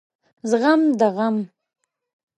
زغم 0.49 0.81
د 0.99 1.03
غم 1.15 1.35